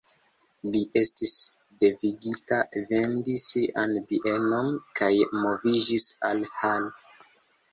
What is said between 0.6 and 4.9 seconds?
Li estis devigita vendi sian bienon